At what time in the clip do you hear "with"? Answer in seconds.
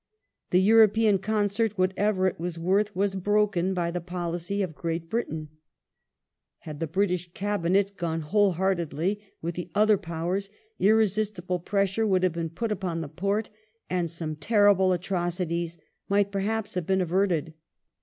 9.43-9.53